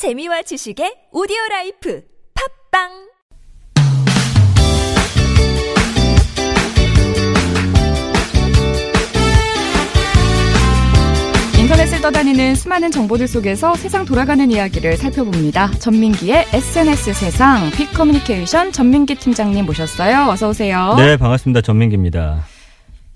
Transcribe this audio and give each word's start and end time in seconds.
재미와 0.00 0.40
지식의 0.40 1.08
오디오 1.12 1.36
라이프 1.50 2.02
팟빵 2.72 2.88
인터넷을 11.60 12.00
떠다니는 12.00 12.54
수많은 12.54 12.90
정보들 12.90 13.28
속에서 13.28 13.74
세상 13.74 14.06
돌아가는 14.06 14.50
이야기를 14.50 14.96
살펴봅니다. 14.96 15.70
전민기의 15.72 16.46
SNS 16.50 17.12
세상 17.12 17.70
빅 17.72 17.92
커뮤니케이션 17.92 18.72
전민기 18.72 19.16
팀장님 19.16 19.66
모셨어요. 19.66 20.30
어서 20.30 20.48
오세요. 20.48 20.94
네, 20.96 21.18
반갑습니다. 21.18 21.60
전민기입니다. 21.60 22.46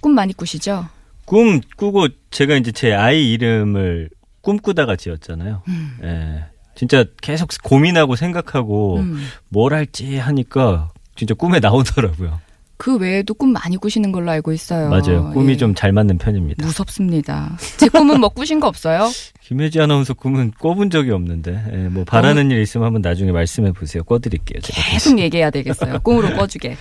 꿈 0.02 0.12
많이 0.12 0.34
꾸시죠? 0.34 0.86
꿈 1.24 1.62
꾸고 1.78 2.08
제가 2.30 2.56
이제 2.56 2.72
제 2.72 2.92
아이 2.92 3.32
이름을 3.32 4.10
꿈꾸다가 4.42 4.96
지었잖아요. 4.96 5.62
음. 5.66 5.98
예. 6.04 6.53
진짜 6.74 7.04
계속 7.20 7.50
고민하고 7.62 8.16
생각하고 8.16 8.98
음. 8.98 9.26
뭘 9.48 9.74
할지 9.74 10.18
하니까 10.18 10.90
진짜 11.16 11.34
꿈에 11.34 11.60
나오더라고요. 11.60 12.40
그 12.76 12.96
외에도 12.96 13.34
꿈 13.34 13.52
많이 13.52 13.76
꾸시는 13.76 14.10
걸로 14.12 14.30
알고 14.30 14.52
있어요. 14.52 14.88
맞아요. 14.88 15.30
꿈이 15.32 15.52
예. 15.52 15.56
좀잘 15.56 15.92
맞는 15.92 16.18
편입니다. 16.18 16.66
무섭습니다. 16.66 17.56
제 17.78 17.88
꿈은 17.88 18.20
뭐 18.20 18.28
꾸신 18.28 18.60
거 18.60 18.66
없어요? 18.66 19.08
김혜지 19.40 19.80
아나운서 19.80 20.12
꿈은 20.14 20.52
꿔본 20.58 20.90
적이 20.90 21.12
없는데 21.12 21.64
예, 21.72 21.76
뭐 21.88 22.04
바라는 22.04 22.50
일 22.50 22.60
있으면 22.60 22.86
한번 22.86 23.02
나중에 23.02 23.30
말씀해 23.30 23.72
보세요. 23.72 24.02
꿔드릴게요. 24.02 24.60
계속 24.64 25.18
얘기해야 25.18 25.50
되겠어요. 25.50 26.00
꿈으로 26.00 26.34
꿔주게. 26.36 26.76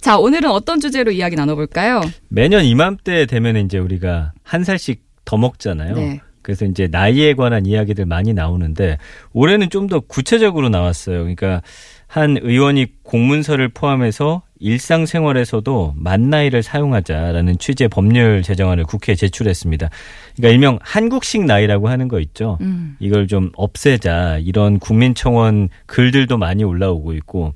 자, 0.00 0.18
오늘은 0.18 0.50
어떤 0.50 0.80
주제로 0.80 1.10
이야기 1.10 1.36
나눠볼까요? 1.36 2.00
매년 2.28 2.64
이맘때 2.64 3.26
되면 3.26 3.56
이제 3.56 3.78
우리가 3.78 4.32
한 4.42 4.64
살씩 4.64 5.02
더 5.24 5.36
먹잖아요. 5.36 5.94
네. 5.94 6.20
그래서 6.44 6.64
이제 6.66 6.86
나이에 6.88 7.34
관한 7.34 7.66
이야기들 7.66 8.06
많이 8.06 8.34
나오는데 8.34 8.98
올해는 9.32 9.70
좀 9.70 9.84
더 9.88 10.00
구체적으로 10.00 10.68
나왔어요. 10.70 11.18
그러니까 11.18 11.60
한 12.06 12.38
의원이 12.40 12.86
공문서를 13.02 13.68
포함해서 13.68 14.42
일상생활에서도 14.60 15.94
만 15.96 16.30
나이를 16.30 16.62
사용하자라는 16.62 17.58
취지의 17.58 17.88
법률 17.88 18.42
제정안을 18.42 18.84
국회에 18.84 19.14
제출했습니다. 19.14 19.90
그러니까 20.36 20.54
일명 20.54 20.78
한국식 20.80 21.44
나이라고 21.44 21.88
하는 21.88 22.08
거 22.08 22.20
있죠. 22.20 22.56
음. 22.60 22.96
이걸 23.00 23.26
좀 23.26 23.50
없애자 23.56 24.38
이런 24.38 24.78
국민청원 24.78 25.68
글들도 25.86 26.38
많이 26.38 26.64
올라오고 26.64 27.12
있고 27.14 27.52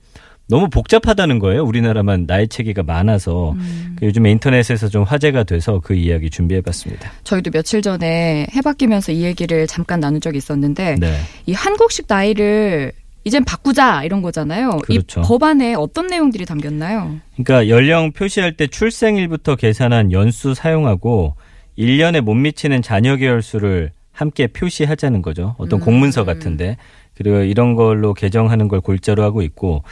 너무 0.49 0.69
복잡하다는 0.71 1.39
거예요. 1.41 1.63
우리나라만 1.63 2.27
나이 2.27 2.49
체계가 2.49 2.83
많아서 2.83 3.53
음. 3.53 3.97
그 3.99 4.07
요즘에 4.07 4.31
인터넷에서 4.31 4.89
좀 4.89 5.03
화제가 5.03 5.45
돼서 5.45 5.81
그 5.85 5.95
이야기 5.95 6.31
준비해봤습니다. 6.31 7.13
저희도 7.25 7.51
며칠 7.51 7.83
전에 7.83 8.47
해바뀌면서 8.55 9.13
이 9.13 9.25
얘기를 9.25 9.67
잠깐 9.67 10.01
나눈 10.01 10.21
적이 10.21 10.39
있었는데 10.39 10.97
네. 10.99 11.19
이 11.47 11.53
한국식 11.53 12.07
나이를 12.09 12.93
이젠 13.25 13.45
바꾸자 13.45 14.05
이런 14.05 14.23
거잖아요. 14.23 14.79
그렇죠. 14.79 15.21
이 15.21 15.23
법안에 15.23 15.75
어떤 15.75 16.07
내용들이 16.07 16.47
담겼나요? 16.47 17.17
그러니까 17.35 17.69
연령 17.69 18.12
표시할 18.12 18.57
때 18.57 18.67
출생일부터 18.67 19.57
계산한 19.57 20.12
연수 20.12 20.55
사용하고 20.55 21.37
1년에 21.77 22.23
못 22.23 22.33
미치는 22.35 22.81
자녀 22.81 23.17
개월 23.17 23.43
수를 23.43 23.91
함께 24.12 24.47
표시하자는 24.47 25.21
거죠. 25.21 25.55
어떤 25.59 25.79
음. 25.81 25.85
공문서 25.85 26.25
같은데. 26.25 26.79
그리고 27.15 27.39
이런 27.39 27.75
걸로 27.75 28.15
개정하는 28.15 28.69
걸 28.69 28.81
골자로 28.81 29.23
하고 29.23 29.43
있고 29.43 29.83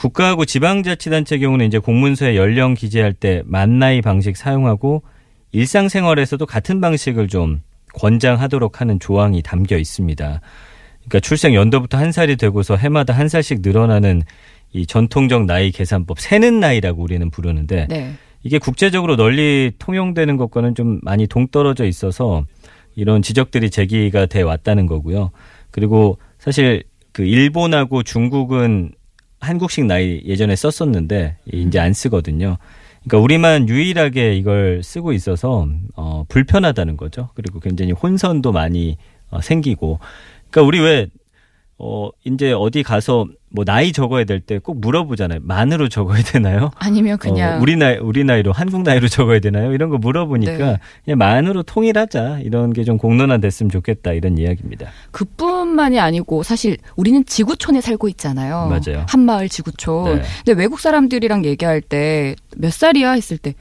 국가하고 0.00 0.46
지방자치단체 0.46 1.38
경우는 1.38 1.66
이제 1.66 1.78
공문서에 1.78 2.34
연령 2.34 2.72
기재할 2.72 3.12
때 3.12 3.42
만나이 3.44 4.00
방식 4.00 4.34
사용하고 4.34 5.02
일상생활에서도 5.52 6.46
같은 6.46 6.80
방식을 6.80 7.28
좀 7.28 7.60
권장하도록 7.92 8.80
하는 8.80 8.98
조항이 8.98 9.42
담겨 9.42 9.76
있습니다. 9.76 10.40
그러니까 11.00 11.20
출생 11.20 11.54
연도부터 11.54 11.98
한 11.98 12.12
살이 12.12 12.36
되고서 12.36 12.76
해마다 12.76 13.12
한 13.12 13.28
살씩 13.28 13.60
늘어나는 13.60 14.22
이 14.72 14.86
전통적 14.86 15.44
나이 15.44 15.70
계산법 15.70 16.18
세는 16.18 16.60
나이라고 16.60 17.02
우리는 17.02 17.28
부르는데 17.28 17.86
네. 17.90 18.14
이게 18.42 18.56
국제적으로 18.56 19.16
널리 19.16 19.72
통용되는 19.78 20.38
것과는 20.38 20.76
좀 20.76 21.00
많이 21.02 21.26
동떨어져 21.26 21.84
있어서 21.84 22.46
이런 22.94 23.20
지적들이 23.20 23.68
제기가 23.68 24.26
돼 24.26 24.40
왔다는 24.40 24.86
거고요. 24.86 25.30
그리고 25.70 26.16
사실 26.38 26.84
그 27.12 27.24
일본하고 27.24 28.02
중국은 28.02 28.92
한국식 29.40 29.86
나이 29.86 30.22
예전에 30.24 30.54
썼었는데 30.56 31.36
이제 31.52 31.78
안 31.78 31.92
쓰거든요. 31.92 32.58
그러니까 33.04 33.24
우리만 33.24 33.68
유일하게 33.68 34.34
이걸 34.36 34.82
쓰고 34.82 35.12
있어서 35.12 35.66
어 35.94 36.24
불편하다는 36.28 36.96
거죠. 36.96 37.30
그리고 37.34 37.58
굉장히 37.60 37.92
혼선도 37.92 38.52
많이 38.52 38.98
어, 39.30 39.40
생기고 39.40 39.98
그러니까 40.50 40.62
우리 40.66 40.80
왜 40.80 41.08
어, 41.78 42.10
이제 42.24 42.52
어디 42.52 42.82
가서 42.82 43.26
뭐 43.52 43.64
나이 43.64 43.92
적어야 43.92 44.22
될 44.24 44.40
때 44.40 44.58
꼭 44.60 44.80
물어보잖아요. 44.80 45.40
만으로 45.42 45.88
적어야 45.88 46.22
되나요? 46.22 46.70
아니면 46.76 47.18
그냥 47.18 47.58
어, 47.58 47.60
우리 47.60 47.76
나이 47.76 47.96
우리 47.98 48.22
나이로 48.24 48.52
한국 48.52 48.82
나이로 48.82 49.08
적어야 49.08 49.40
되나요? 49.40 49.72
이런 49.72 49.90
거 49.90 49.98
물어보니까 49.98 50.52
네. 50.56 50.78
그냥 51.04 51.18
만으로 51.18 51.62
통일하자 51.64 52.40
이런 52.44 52.72
게 52.72 52.84
좀 52.84 52.96
공론화됐으면 52.96 53.70
좋겠다 53.70 54.12
이런 54.12 54.38
이야기입니다. 54.38 54.86
그뿐만이 55.10 55.98
아니고 56.00 56.42
사실 56.42 56.76
우리는 56.96 57.24
지구촌에 57.24 57.80
살고 57.80 58.08
있잖아요. 58.10 58.68
맞아요. 58.68 59.04
한마을 59.08 59.48
지구촌. 59.48 60.16
네. 60.16 60.22
근데 60.44 60.52
외국 60.60 60.80
사람들이랑 60.80 61.44
얘기할 61.44 61.80
때 61.80 62.34
몇 62.56 62.72
살이야 62.72 63.12
했을 63.12 63.36
때 63.38 63.54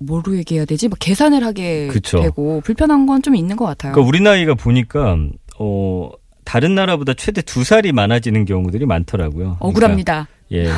뭐로 0.00 0.36
얘기해야 0.36 0.64
되지? 0.64 0.88
막 0.88 0.98
계산을 1.00 1.44
하게 1.44 1.86
그쵸. 1.88 2.20
되고 2.20 2.60
불편한 2.62 3.06
건 3.06 3.22
좀 3.22 3.36
있는 3.36 3.56
것 3.56 3.64
같아요. 3.64 3.92
그러니까 3.92 4.08
우리 4.08 4.20
나이가 4.20 4.54
보니까 4.54 5.16
어 5.58 6.10
다른 6.44 6.74
나라보다 6.74 7.14
최대 7.14 7.42
두 7.42 7.64
살이 7.64 7.92
많아지는 7.92 8.44
경우들이 8.44 8.86
많더라고요. 8.86 9.56
그러니까 9.58 9.64
억울합니다. 9.64 10.28
예. 10.52 10.68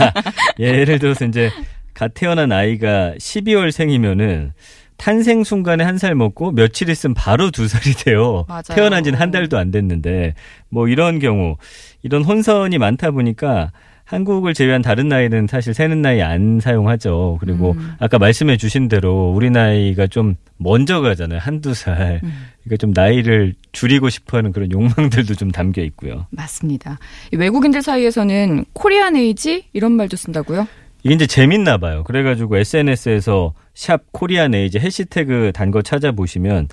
예를 0.58 0.98
들어서 0.98 1.24
이제 1.26 1.50
갓 1.94 2.12
태어난 2.14 2.52
아이가 2.52 3.12
12월 3.18 3.70
생이면은 3.70 4.52
탄생 4.96 5.42
순간에 5.44 5.82
한 5.84 5.98
살 5.98 6.14
먹고 6.14 6.52
며칠 6.52 6.88
있으면 6.88 7.14
바로 7.14 7.50
두 7.50 7.66
살이 7.68 7.92
돼요. 7.94 8.44
맞아요. 8.48 8.62
태어난 8.68 9.02
지는 9.04 9.18
한 9.18 9.30
달도 9.30 9.58
안 9.58 9.70
됐는데 9.70 10.34
뭐 10.68 10.88
이런 10.88 11.18
경우 11.18 11.56
이런 12.02 12.22
혼선이 12.24 12.78
많다 12.78 13.10
보니까 13.10 13.72
한국을 14.12 14.52
제외한 14.52 14.82
다른 14.82 15.08
나이는 15.08 15.46
사실 15.46 15.72
세는 15.72 16.02
나이 16.02 16.20
안 16.22 16.60
사용하죠. 16.60 17.38
그리고 17.40 17.72
음. 17.72 17.92
아까 17.98 18.18
말씀해 18.18 18.58
주신 18.58 18.88
대로 18.88 19.32
우리 19.34 19.48
나이가 19.50 20.06
좀 20.06 20.36
먼저 20.58 21.00
가잖아요. 21.00 21.40
한두 21.40 21.72
살. 21.74 22.20
음. 22.22 22.32
그러니까 22.62 22.76
좀 22.78 22.92
나이를 22.94 23.54
줄이고 23.72 24.10
싶어 24.10 24.36
하는 24.36 24.52
그런 24.52 24.70
욕망들도 24.70 25.34
좀 25.34 25.50
담겨 25.50 25.82
있고요. 25.82 26.26
맞습니다. 26.30 26.98
이 27.32 27.36
외국인들 27.36 27.80
사이에서는 27.82 28.66
Korean 28.74 29.16
age 29.16 29.64
이런 29.72 29.92
말도 29.92 30.16
쓴다고요? 30.16 30.68
이게 31.04 31.14
이제 31.14 31.26
재밌나 31.26 31.78
봐요. 31.78 32.04
그래가지고 32.04 32.58
SNS에서 32.58 33.54
샵 33.74 34.02
Korean 34.12 34.54
age 34.54 34.78
해시태그 34.78 35.52
단 35.54 35.70
거 35.72 35.80
찾아보시면 35.82 36.68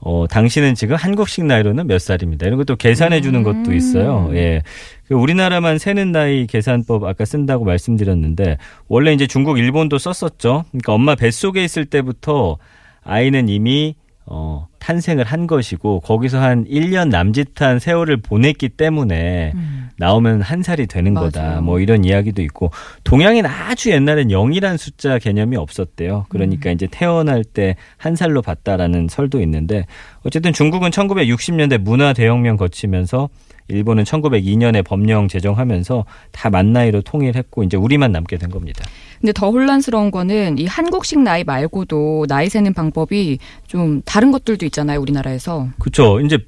어, 0.00 0.26
당신은 0.28 0.74
지금 0.74 0.96
한국식 0.96 1.44
나이로는 1.44 1.86
몇 1.86 1.98
살입니다. 2.00 2.46
이런 2.46 2.58
것도 2.58 2.76
계산해 2.76 3.20
주는 3.20 3.42
것도 3.42 3.74
있어요. 3.74 4.30
예. 4.34 4.62
그 5.06 5.14
우리나라만 5.14 5.78
세는 5.78 6.12
나이 6.12 6.46
계산법 6.46 7.04
아까 7.04 7.24
쓴다고 7.24 7.64
말씀드렸는데 7.64 8.58
원래 8.86 9.12
이제 9.12 9.26
중국, 9.26 9.58
일본도 9.58 9.98
썼었죠. 9.98 10.64
그러니까 10.70 10.92
엄마 10.92 11.14
뱃속에 11.14 11.64
있을 11.64 11.86
때부터 11.86 12.58
아이는 13.02 13.48
이미 13.48 13.96
어, 14.30 14.68
탄생을 14.78 15.24
한 15.24 15.46
것이고 15.46 16.00
거기서 16.00 16.38
한 16.40 16.64
1년 16.66 17.08
남짓한 17.08 17.78
세월을 17.78 18.18
보냈기 18.18 18.68
때문에 18.70 19.52
나오면 19.96 20.42
한 20.42 20.62
살이 20.62 20.86
되는 20.86 21.14
거다. 21.14 21.42
맞아요. 21.42 21.62
뭐 21.62 21.80
이런 21.80 22.04
이야기도 22.04 22.42
있고 22.42 22.70
동양인 23.04 23.46
아주 23.46 23.90
옛날엔 23.90 24.28
0이란 24.28 24.76
숫자 24.76 25.18
개념이 25.18 25.56
없었대요. 25.56 26.26
그러니까 26.28 26.70
이제 26.70 26.86
태어날 26.90 27.42
때 27.44 27.74
한 27.96 28.16
살로 28.16 28.42
봤다라는 28.42 29.08
설도 29.08 29.40
있는데 29.42 29.86
어쨌든 30.24 30.52
중국은 30.52 30.90
1960년대 30.90 31.78
문화 31.78 32.12
대혁명 32.12 32.56
거치면서 32.56 33.28
일본은 33.68 34.04
1902년에 34.04 34.84
법령 34.84 35.28
제정하면서 35.28 36.04
다 36.32 36.48
만 36.50 36.72
나이로 36.72 37.02
통일했고 37.02 37.62
이제 37.64 37.76
우리만 37.76 38.10
남게 38.12 38.38
된 38.38 38.50
겁니다. 38.50 38.84
근데 39.20 39.32
더 39.32 39.50
혼란스러운 39.50 40.10
거는 40.10 40.56
이 40.58 40.66
한국식 40.66 41.20
나이 41.20 41.44
말고도 41.44 42.26
나이 42.28 42.48
세는 42.48 42.72
방법이 42.72 43.38
좀 43.66 44.00
다른 44.06 44.32
것들도 44.32 44.64
있잖아요, 44.66 45.00
우리나라에서. 45.00 45.68
그렇죠. 45.78 46.20
이제 46.20 46.38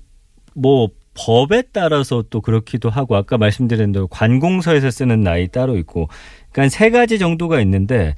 뭐 0.55 0.89
법에 1.15 1.63
따라서 1.73 2.25
또 2.31 2.41
그렇기도 2.41 2.89
하고 2.89 3.17
아까 3.17 3.37
말씀드린 3.37 3.93
대로 3.93 4.07
관공서에서 4.07 4.91
쓰는 4.91 5.21
나이 5.21 5.49
따로 5.49 5.77
있고 5.77 6.09
그러니까 6.53 6.75
세 6.75 6.91
가지 6.91 7.19
정도가 7.19 7.61
있는데 7.61 8.15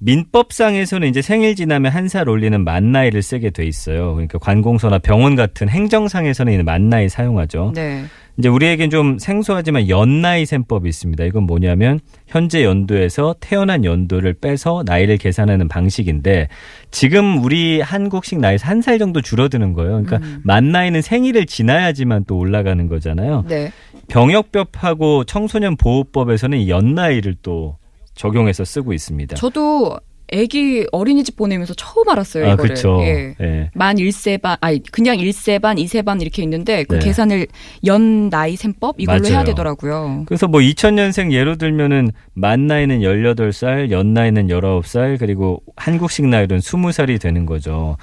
민법상에서는 0.00 1.06
이제 1.08 1.22
생일 1.22 1.54
지나면 1.54 1.92
한 1.92 2.10
살 2.10 2.28
올리는 2.28 2.64
만 2.64 2.90
나이를 2.90 3.22
쓰게 3.22 3.50
돼 3.50 3.64
있어요. 3.66 4.14
그러니까 4.14 4.38
관공서나 4.38 4.98
병원 4.98 5.36
같은 5.36 5.68
행정상에서는 5.68 6.52
이만 6.54 6.88
나이 6.88 7.08
사용하죠. 7.08 7.72
네. 7.76 8.04
이제 8.36 8.48
우리에겐 8.48 8.90
좀 8.90 9.18
생소하지만 9.18 9.88
연나이 9.88 10.44
셈법이 10.46 10.88
있습니다. 10.88 11.22
이건 11.24 11.44
뭐냐면 11.44 12.00
현재 12.26 12.64
연도에서 12.64 13.36
태어난 13.38 13.84
연도를 13.84 14.32
빼서 14.34 14.82
나이를 14.86 15.18
계산하는 15.18 15.68
방식인데 15.68 16.48
지금 16.90 17.44
우리 17.44 17.80
한국식 17.80 18.40
나이에서 18.40 18.66
한 18.66 18.80
살 18.80 18.98
정도 18.98 19.20
줄어드는 19.20 19.74
거예요. 19.74 20.02
그러니까 20.02 20.16
음. 20.16 20.40
만 20.42 20.72
나이는 20.72 21.02
생일을 21.02 21.44
지나야지만 21.46 22.24
또 22.26 22.38
올라가는 22.38 22.88
거잖아요. 22.88 23.44
네. 23.46 23.70
병역법하고 24.08 25.24
청소년 25.24 25.76
보호법에서는 25.76 26.58
이 26.58 26.70
연나이를 26.70 27.36
또 27.42 27.76
적용해서 28.20 28.64
쓰고 28.64 28.92
있습니다. 28.92 29.36
저도 29.36 29.98
아기 30.32 30.86
어린이집 30.92 31.36
보내면서 31.36 31.74
처음 31.74 32.08
알았어요, 32.08 32.44
아, 32.44 32.52
이거를. 32.52 32.74
그렇죠. 32.74 33.00
예. 33.00 33.34
예. 33.40 33.70
만 33.74 33.96
1세 33.96 34.40
반, 34.40 34.56
아니, 34.60 34.80
그냥 34.92 35.16
1세 35.16 35.60
반, 35.60 35.76
2세 35.76 36.04
반 36.04 36.20
이렇게 36.20 36.42
있는데 36.42 36.84
그 36.84 36.96
네. 36.96 37.00
계산을 37.00 37.46
연 37.86 38.28
나이 38.30 38.54
셈법 38.56 39.00
이걸로 39.00 39.24
해야 39.26 39.36
맞아요. 39.38 39.46
되더라고요. 39.46 40.24
그래서 40.26 40.46
뭐 40.46 40.60
2000년생 40.60 41.32
예로 41.32 41.56
들면은 41.56 42.10
만 42.34 42.66
나이는 42.66 43.00
18살, 43.00 43.90
연 43.90 44.12
나이는 44.12 44.48
19살, 44.48 45.18
그리고 45.18 45.62
한국식 45.76 46.26
나이로는 46.26 46.60
20살이 46.60 47.20
되는 47.20 47.46
거죠. 47.46 47.96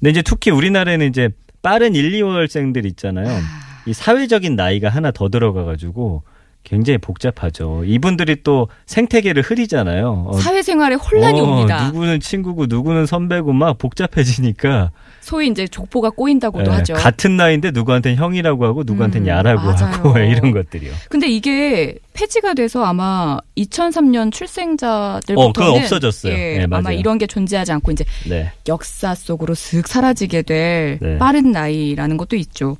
근데 0.00 0.10
이제 0.10 0.22
특히 0.22 0.50
우리나라에는 0.50 1.08
이제 1.08 1.30
빠른 1.62 1.94
1, 1.94 2.10
2월생들 2.10 2.84
있잖아요. 2.86 3.28
이 3.86 3.94
사회적인 3.94 4.56
나이가 4.56 4.88
하나 4.90 5.12
더 5.12 5.28
들어가 5.28 5.64
가지고 5.64 6.24
굉장히 6.62 6.98
복잡하죠. 6.98 7.82
이분들이 7.84 8.42
또 8.42 8.68
생태계를 8.86 9.42
흐리잖아요. 9.42 10.26
어, 10.28 10.38
사회생활에 10.38 10.94
혼란이 10.94 11.40
어, 11.40 11.44
옵니다. 11.44 11.86
누구는 11.86 12.20
친구고 12.20 12.66
누구는 12.66 13.06
선배고 13.06 13.52
막 13.52 13.78
복잡해지니까 13.78 14.90
소위 15.20 15.48
이제 15.48 15.66
족보가 15.66 16.10
꼬인다고도 16.10 16.70
예, 16.70 16.76
하죠. 16.76 16.94
같은 16.94 17.36
나이인데 17.36 17.72
누구한테는 17.72 18.18
형이라고 18.18 18.64
하고 18.66 18.82
누구한테는 18.84 19.26
음, 19.26 19.28
야라고 19.28 19.62
맞아요. 19.62 19.94
하고 19.94 20.18
이런 20.20 20.52
것들이요. 20.52 20.92
근데 21.08 21.28
이게 21.28 21.96
폐지가 22.14 22.54
돼서 22.54 22.84
아마 22.84 23.38
2003년 23.56 24.32
출생자들부터는 24.32 25.38
어, 25.48 25.52
그건 25.52 25.82
없어졌어요. 25.82 26.32
예, 26.32 26.58
네, 26.58 26.66
아마. 26.70 26.92
이런 26.92 27.18
게 27.18 27.26
존재하지 27.26 27.72
않고 27.72 27.92
이제 27.92 28.04
네. 28.28 28.52
역사 28.68 29.14
속으로 29.14 29.54
슥 29.54 29.88
사라지게 29.88 30.42
될 30.42 30.98
네. 31.00 31.18
빠른 31.18 31.52
나이라는 31.52 32.16
것도 32.16 32.36
있죠. 32.36 32.76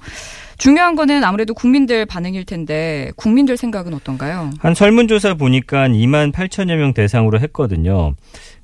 중요한 0.60 0.94
거는 0.94 1.24
아무래도 1.24 1.54
국민들 1.54 2.04
반응일 2.04 2.44
텐데 2.44 3.10
국민들 3.16 3.56
생각은 3.56 3.94
어떤가요? 3.94 4.50
한 4.58 4.74
설문조사 4.74 5.34
보니까 5.34 5.88
2만 5.88 6.32
8천여 6.32 6.76
명 6.76 6.92
대상으로 6.92 7.40
했거든요. 7.40 8.14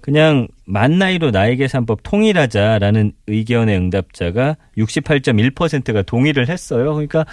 그냥 0.02 0.46
만 0.66 0.98
나이로 0.98 1.30
나이 1.30 1.56
계산법 1.56 2.00
통일하자라는 2.02 3.12
의견의 3.26 3.78
응답자가 3.78 4.56
68.1%가 4.76 6.02
동의를 6.02 6.50
했어요. 6.50 6.92
그러니까 6.92 7.24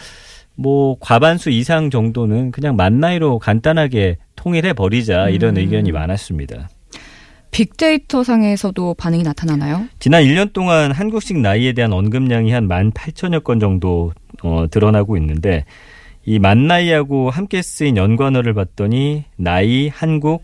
뭐 0.56 0.95
과반수 1.00 1.50
이상 1.50 1.89
정도는 1.89 2.51
그냥 2.51 2.77
만 2.77 3.01
나이로 3.01 3.39
간단하게 3.39 4.16
통일해 4.38 4.71
버리자 4.71 5.27
이런 5.27 5.57
음. 5.57 5.62
의견이 5.62 5.92
많았습니다. 5.92 6.69
빅데이터 7.54 8.24
상에서도 8.24 8.96
반응이 8.96 9.24
나타나나요? 9.24 9.86
지난 10.00 10.24
1년 10.24 10.52
동안 10.54 10.92
한국식 10.92 11.40
나이에 11.40 11.74
대한 11.74 11.94
언급량이 11.94 12.52
한 12.52 12.68
18,000여 12.68 13.44
건 13.44 13.60
정도 13.60 14.12
어, 14.42 14.66
드러나고 14.70 15.16
있는데 15.18 15.64
이 16.26 16.40
만 16.40 16.68
나이하고 16.68 17.30
함께 17.30 17.62
쓰인 17.62 17.98
연관어를 17.98 18.54
봤더니 18.54 19.26
나이, 19.38 19.90
한국, 19.90 20.44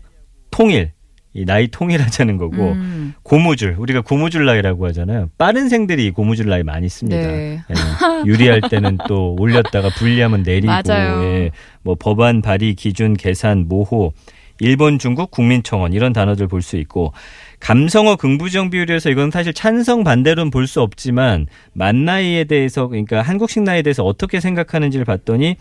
통일. 0.50 0.92
이 1.32 1.44
나이 1.44 1.68
통일하자는 1.68 2.38
거고 2.38 2.72
음, 2.72 3.14
고무줄 3.22 3.76
우리가 3.78 4.00
고무줄 4.00 4.46
나이라고 4.46 4.84
하잖아요. 4.88 5.30
빠른 5.38 5.68
생들이 5.68 6.06
이 6.06 6.10
고무줄 6.10 6.48
나이 6.48 6.64
많이 6.64 6.88
씁니다. 6.88 7.22
네. 7.24 7.60
예. 7.70 8.26
유리할 8.26 8.60
때는 8.68 8.98
또 9.06 9.36
올렸다가 9.38 9.90
분리하면 9.96 10.42
내리고 10.42 10.66
맞아요. 10.66 11.22
예. 11.22 11.50
뭐 11.82 11.94
법안 11.94 12.42
발의 12.42 12.74
기준 12.74 13.14
계산 13.14 13.68
모호 13.68 14.12
일본 14.60 14.98
중국 14.98 15.30
국민청원 15.30 15.92
이런 15.92 16.12
단어들 16.12 16.46
볼 16.46 16.62
수 16.62 16.76
있고 16.76 17.12
감성어 17.60 18.16
긍부정 18.16 18.70
비율에서 18.70 19.10
이건 19.10 19.30
사실 19.30 19.52
찬성 19.52 20.04
반대로는 20.04 20.50
볼 20.50 20.66
수 20.66 20.80
없지만 20.80 21.46
만 21.72 22.04
나이에 22.04 22.44
대해서 22.44 22.86
그러니까 22.86 23.22
한국식 23.22 23.62
나이에 23.62 23.82
대해서 23.82 24.04
어떻게 24.04 24.40
생각하는지를 24.40 25.04
봤더니 25.04 25.56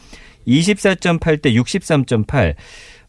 24.8 0.48 1.42
대 1.42 1.54
63.8 1.54 2.56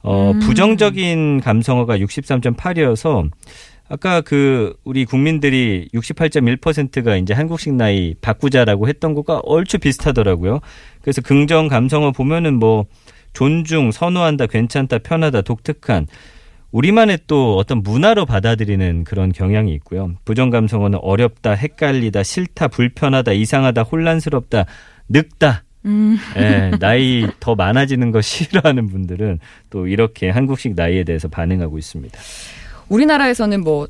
어, 0.03 0.31
음. 0.31 0.41
부정적인 0.41 1.41
감성어가 1.41 1.99
63.8이어서 1.99 3.29
아까 3.89 4.21
그 4.21 4.75
우리 4.85 5.05
국민들이 5.05 5.89
68.1%가 5.93 7.17
이제 7.17 7.35
한국식 7.35 7.75
나이 7.75 8.15
바꾸자라고 8.21 8.89
했던 8.89 9.15
것과 9.15 9.41
얼추 9.43 9.79
비슷하더라고요. 9.79 10.61
그래서 11.03 11.21
긍정 11.21 11.67
감성어 11.67 12.13
보면은 12.13 12.59
뭐 12.59 12.87
존중, 13.33 13.91
선호한다, 13.91 14.47
괜찮다, 14.47 14.99
편하다, 14.99 15.43
독특한 15.43 16.07
우리만의 16.73 17.21
또 17.27 17.57
어떤 17.57 17.83
문화로 17.83 18.27
받아들이는 18.27 19.05
그런 19.05 19.33
경향이 19.33 19.73
있고요. 19.75 20.15
부정 20.25 20.51
감성어는 20.51 20.99
어렵다, 21.03 21.53
헷갈리다, 21.53 22.23
싫다, 22.23 22.69
불편하다, 22.69 23.33
이상하다, 23.33 23.83
혼란스럽다, 23.83 24.67
늙다. 25.09 25.65
음, 25.87 26.19
예, 26.37 26.71
나이 26.79 27.27
더 27.41 27.55
많아지는 27.55 28.13
거 28.13 28.21
싫어하는 28.21 28.89
분들은 28.89 29.41
또 29.71 29.87
이렇게 29.87 30.29
한국식 30.31 30.75
나이에 30.77 31.05
대해서 31.05 31.29
반응하고 31.29 31.79
있습니다. 31.79 32.19
우리나라에서는 32.89 33.63
뭐 33.63 33.89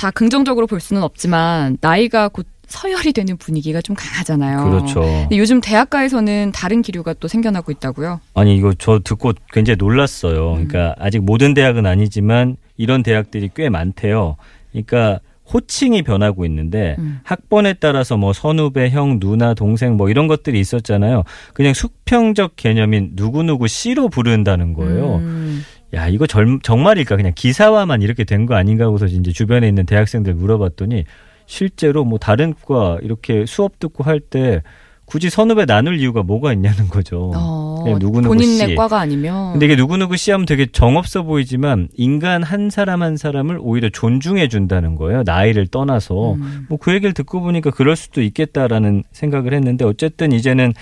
다 0.00 0.10
긍정적으로 0.10 0.66
볼 0.66 0.80
수는 0.80 1.02
없지만 1.02 1.76
나이가 1.82 2.28
곧 2.28 2.46
서열이 2.70 3.12
되는 3.12 3.36
분위기가 3.36 3.80
좀 3.82 3.94
강하잖아요. 3.96 4.64
그렇죠. 4.70 5.02
요즘 5.32 5.60
대학가에서는 5.60 6.52
다른 6.52 6.82
기류가 6.82 7.14
또 7.14 7.28
생겨나고 7.28 7.72
있다고요. 7.72 8.20
아니 8.34 8.56
이거 8.56 8.72
저 8.78 9.00
듣고 9.02 9.32
굉장히 9.52 9.76
놀랐어요. 9.76 10.52
음. 10.54 10.68
그러니까 10.68 10.94
아직 10.98 11.18
모든 11.22 11.52
대학은 11.52 11.84
아니지만 11.84 12.56
이런 12.76 13.02
대학들이 13.02 13.50
꽤 13.54 13.68
많대요. 13.68 14.36
그러니까 14.70 15.18
호칭이 15.52 16.02
변하고 16.02 16.44
있는데 16.46 16.94
음. 17.00 17.18
학번에 17.24 17.72
따라서 17.74 18.16
뭐 18.16 18.32
선후배, 18.32 18.90
형, 18.90 19.18
누나, 19.18 19.52
동생 19.52 19.96
뭐 19.96 20.08
이런 20.08 20.28
것들이 20.28 20.60
있었잖아요. 20.60 21.24
그냥 21.54 21.74
수평적 21.74 22.52
개념인 22.54 23.10
누구누구 23.14 23.66
씨로 23.66 24.08
부른다는 24.10 24.74
거예요. 24.74 25.16
음, 25.16 25.64
야, 25.92 26.06
이거 26.06 26.28
절, 26.28 26.60
정말일까? 26.62 27.16
그냥 27.16 27.32
기사화만 27.34 28.00
이렇게 28.02 28.22
된 28.22 28.46
거 28.46 28.54
아닌가 28.54 28.84
하고서 28.84 29.06
이제 29.06 29.32
주변에 29.32 29.66
있는 29.66 29.86
대학생들 29.86 30.34
물어봤더니 30.34 31.04
실제로 31.50 32.04
뭐 32.04 32.16
다른 32.18 32.54
과 32.64 32.98
이렇게 33.02 33.44
수업 33.44 33.80
듣고 33.80 34.04
할 34.04 34.20
때 34.20 34.62
굳이 35.04 35.28
선후배 35.28 35.66
나눌 35.66 35.98
이유가 35.98 36.22
뭐가 36.22 36.52
있냐는 36.52 36.86
거죠. 36.86 37.32
어, 37.34 37.82
그냥 37.82 37.98
누구누구 37.98 38.28
본인네 38.32 38.68
씨. 38.68 38.74
과가 38.76 39.00
아니면 39.00 39.50
근데 39.50 39.66
이게 39.66 39.74
누구누구 39.74 40.16
씨 40.16 40.30
하면 40.30 40.46
되게 40.46 40.66
정없어 40.66 41.24
보이지만 41.24 41.88
인간 41.96 42.44
한 42.44 42.70
사람 42.70 43.02
한 43.02 43.16
사람을 43.16 43.58
오히려 43.60 43.88
존중해 43.90 44.46
준다는 44.46 44.94
거예요. 44.94 45.24
나이를 45.26 45.66
떠나서. 45.66 46.34
음. 46.34 46.66
뭐그 46.68 46.92
얘기를 46.94 47.12
듣고 47.12 47.40
보니까 47.40 47.70
그럴 47.70 47.96
수도 47.96 48.22
있겠다라는 48.22 49.02
생각을 49.10 49.52
했는데 49.52 49.84
어쨌든 49.84 50.30
이제는 50.30 50.72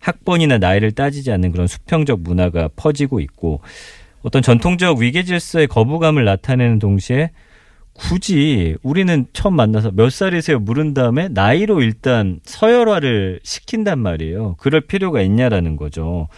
학번이나 0.00 0.58
나이를 0.58 0.92
따지지 0.92 1.32
않는 1.32 1.52
그런 1.52 1.66
수평적 1.66 2.20
문화가 2.20 2.68
퍼지고 2.76 3.20
있고 3.20 3.62
어떤 4.20 4.42
전통적 4.42 4.98
위계 4.98 5.22
질서의 5.22 5.66
거부감을 5.66 6.26
나타내는 6.26 6.78
동시에 6.78 7.30
굳이 7.98 8.76
우리는 8.82 9.26
처음 9.32 9.54
만나서 9.56 9.90
몇 9.92 10.10
살이세요 10.10 10.60
물은 10.60 10.94
다음에 10.94 11.28
나이로 11.28 11.82
일단 11.82 12.40
서열화를 12.44 13.40
시킨단 13.42 13.98
말이에요. 13.98 14.54
그럴 14.58 14.80
필요가 14.80 15.20
있냐라는 15.20 15.76
거죠. 15.76 16.28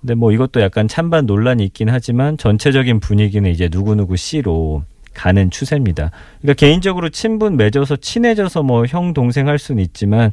근데 0.00 0.14
뭐 0.14 0.32
이것도 0.32 0.60
약간 0.62 0.88
찬반 0.88 1.26
논란이 1.26 1.64
있긴 1.64 1.88
하지만 1.90 2.38
전체적인 2.38 3.00
분위기는 3.00 3.50
이제 3.50 3.68
누구누구 3.70 4.16
씨로 4.16 4.84
가는 5.12 5.50
추세입니다. 5.50 6.10
그러니까 6.40 6.58
개인적으로 6.58 7.10
친분 7.10 7.56
맺어서 7.56 7.96
친해져서 7.96 8.62
뭐 8.62 8.84
형 8.86 9.12
동생 9.12 9.48
할 9.48 9.58
수는 9.58 9.82
있지만 9.82 10.30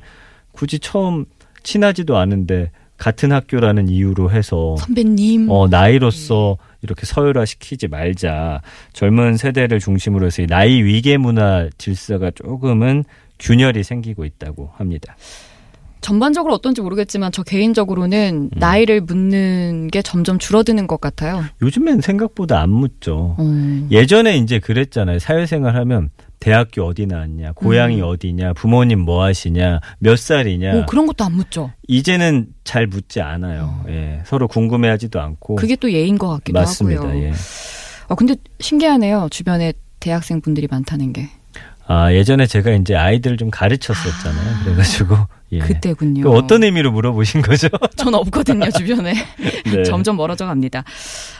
굳이 0.51 0.79
처음 0.79 1.25
친하지도 1.63 2.17
않은데 2.17 2.71
같은 2.97 3.31
학교라는 3.31 3.89
이유로 3.89 4.31
해서 4.31 4.75
선배님 4.77 5.49
어 5.49 5.67
나이로서 5.67 6.57
이렇게 6.87 7.05
서열화 7.05 7.45
시키지 7.45 7.87
말자. 7.87 8.61
젊은 8.93 9.37
세대를 9.37 9.79
중심으로 9.79 10.27
해서 10.27 10.41
이 10.41 10.47
나이 10.47 10.81
위계 10.81 11.17
문화 11.17 11.69
질서가 11.77 12.31
조금은 12.31 13.03
균열이 13.39 13.83
생기고 13.83 14.25
있다고 14.25 14.71
합니다. 14.75 15.15
전반적으로 16.01 16.53
어떤지 16.53 16.81
모르겠지만 16.81 17.31
저 17.31 17.43
개인적으로는 17.43 18.49
음. 18.53 18.59
나이를 18.59 19.01
묻는 19.01 19.89
게 19.91 20.01
점점 20.01 20.39
줄어드는 20.39 20.87
것 20.87 21.01
같아요. 21.01 21.43
요즘엔 21.61 22.01
생각보다 22.01 22.61
안 22.61 22.69
묻죠. 22.69 23.35
음. 23.39 23.87
예전에 23.91 24.37
이제 24.37 24.59
그랬잖아요. 24.59 25.19
사회생활 25.19 25.75
하면 25.75 26.09
대학교 26.39 26.83
어디 26.83 27.05
나왔냐, 27.05 27.53
고향이 27.53 28.01
음. 28.01 28.07
어디냐, 28.07 28.53
부모님 28.53 28.99
뭐 28.99 29.23
하시냐, 29.23 29.79
몇 29.99 30.17
살이냐. 30.17 30.75
오, 30.75 30.85
그런 30.85 31.07
것도 31.07 31.23
안 31.23 31.33
묻죠. 31.33 31.71
이제는 31.87 32.47
잘 32.63 32.87
묻지 32.87 33.21
않아요. 33.21 33.83
예. 33.87 34.21
서로 34.25 34.47
궁금해하지도 34.47 35.19
않고. 35.19 35.55
그게 35.55 35.75
또 35.75 35.91
예인 35.91 36.17
것 36.17 36.29
같기도 36.29 36.59
맞습니다. 36.59 37.01
하고요. 37.01 37.23
예. 37.23 37.33
아 38.07 38.15
근데 38.15 38.35
신기하네요. 38.59 39.27
주변에 39.31 39.73
대학생 39.99 40.41
분들이 40.41 40.67
많다는 40.69 41.11
게. 41.13 41.29
아, 41.87 42.11
예전에 42.11 42.45
제가 42.45 42.71
이제 42.71 42.95
아이들을 42.95 43.37
좀 43.37 43.49
가르쳤었잖아요. 43.49 44.55
아. 44.55 44.63
그래가지고. 44.63 45.15
예. 45.53 45.59
그때군요. 45.59 46.23
그 46.23 46.31
어떤 46.31 46.63
의미로 46.63 46.91
물어보신 46.91 47.41
거죠? 47.41 47.69
전 47.95 48.13
없거든요, 48.13 48.69
주변에. 48.71 49.13
네. 49.63 49.83
점점 49.83 50.17
멀어져 50.17 50.45
갑니다. 50.45 50.83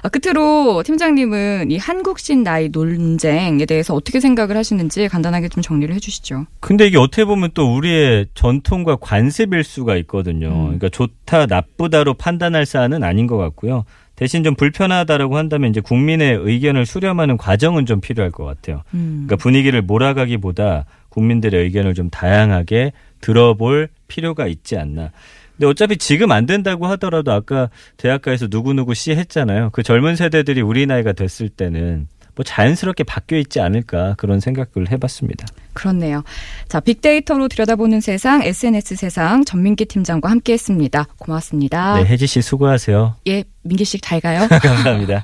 아, 0.01 0.08
끝으로 0.08 0.82
팀장님은 0.84 1.72
이 1.72 1.77
한국신 1.77 2.44
나이 2.44 2.70
논쟁에 2.70 3.66
대해서 3.66 3.94
어떻게 3.94 4.22
생각을 4.22 4.56
하시는지 4.56 5.10
간단하게 5.10 5.50
좀 5.50 5.62
정리를 5.62 5.94
해주시죠. 5.96 6.46
근데 6.62 6.88
이게 6.88 6.98
어떻게 6.98 7.25
보면 7.25 7.51
또 7.54 7.75
우리의 7.75 8.27
전통과 8.34 8.96
관습일 8.96 9.66
수가 9.66 9.98
있거든요. 9.98 10.48
음. 10.48 10.63
그러니까 10.66 10.88
좋다, 10.88 11.48
나쁘다로 11.48 12.13
판단할 12.13 12.66
사안은 12.66 13.04
아닌 13.04 13.27
것 13.27 13.36
같고요. 13.36 13.84
대신 14.18 14.44
좀 14.44 14.56
불편하다라고 14.56 15.38
한다면 15.38 15.70
이제 15.70 15.80
국민의 15.80 16.40
의견을 16.42 16.88
수렴하는 16.88 17.38
과정은 17.38 17.86
좀 17.86 18.02
필요할 18.02 18.32
것 18.32 18.46
같아요. 18.46 18.82
음. 18.96 19.26
그러니까 19.28 19.36
분위기를 19.36 19.82
몰아가기보다 19.84 20.86
국민들의 21.10 21.64
의견을 21.64 21.94
좀 21.94 22.10
다양하게 22.10 22.94
들어볼 23.22 23.90
필요가 24.08 24.48
있지 24.48 24.76
않나. 24.76 25.12
근데 25.56 25.68
어차피 25.68 25.98
지금 25.98 26.32
안 26.32 26.48
된다고 26.48 26.88
하더라도 26.88 27.32
아까 27.32 27.70
대학가에서 27.98 28.48
누구누구 28.50 28.96
씨 28.96 29.12
했잖아요. 29.12 29.70
그 29.72 29.84
젊은 29.84 30.16
세대들이 30.16 30.62
우리 30.62 30.88
나이가 30.88 31.14
됐을 31.14 31.50
때는 31.50 32.08
뭐 32.38 32.44
자연스럽게 32.44 33.03
바뀌어 33.03 33.39
있지 33.39 33.60
않을까 33.60 34.13
그런 34.17 34.39
생각을 34.39 34.91
해봤습니다. 34.91 35.46
그렇네요. 35.74 36.24
자, 36.67 36.79
빅데이터로 36.79 37.48
들여다보는 37.48 38.00
세상, 38.00 38.41
SNS 38.44 38.96
세상 38.96 39.44
전민기 39.44 39.86
팀장과 39.86 40.29
함께했습니다. 40.29 41.08
고맙습니다. 41.17 41.96
네, 41.98 42.06
혜지 42.06 42.27
씨 42.27 42.41
수고하세요. 42.41 43.15
예, 43.27 43.44
민기 43.63 43.84
씨 43.86 44.00
잘 44.00 44.22
가요. 44.22 44.48
감사합니다. 44.62 45.24